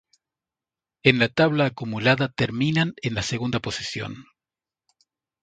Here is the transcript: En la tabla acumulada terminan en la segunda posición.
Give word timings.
En 1.03 1.19
la 1.19 1.29
tabla 1.29 1.67
acumulada 1.67 2.29
terminan 2.33 2.95
en 3.03 3.13
la 3.13 3.21
segunda 3.21 3.59
posición. 3.59 4.25